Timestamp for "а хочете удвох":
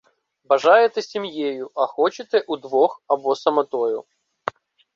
1.75-3.03